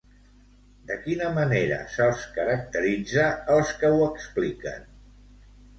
De 0.91 0.95
quina 1.03 1.27
manera 1.35 1.77
se'ls 1.97 2.25
caracteritza 2.39 3.29
als 3.59 3.79
que 3.83 3.95
ho 3.99 4.05
expliquen? 4.11 4.91